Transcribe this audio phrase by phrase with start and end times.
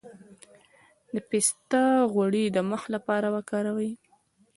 [1.13, 1.81] د پسته
[2.13, 3.91] غوړي د مخ لپاره وکاروئ